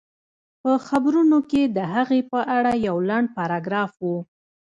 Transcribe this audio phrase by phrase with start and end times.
[0.61, 4.09] په خبرونو کې د هغې په اړه يو لنډ پاراګراف و